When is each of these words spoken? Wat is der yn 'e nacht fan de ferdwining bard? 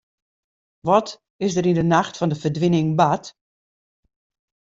Wat 0.87 1.07
is 1.45 1.53
der 1.55 1.67
yn 1.69 1.79
'e 1.81 1.85
nacht 1.95 2.15
fan 2.17 2.31
de 2.31 2.37
ferdwining 2.41 2.87
bard? 2.99 3.25